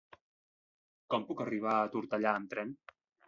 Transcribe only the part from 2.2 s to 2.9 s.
amb tren?